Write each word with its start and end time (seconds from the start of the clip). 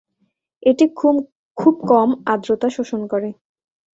এটি 0.63 0.85
খুব 1.57 1.73
কম 1.89 2.09
আর্দ্রতা 2.25 2.67
শোষণ 2.69 3.01
করে। 3.11 3.29